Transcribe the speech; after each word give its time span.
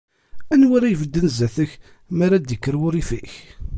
Anwa 0.53 0.75
ara 0.77 0.91
ibedden 0.93 1.27
sdat-k, 1.33 1.71
mi 2.15 2.21
ara 2.25 2.37
d-ikker 2.37 2.75
wurrif-ik? 2.81 3.31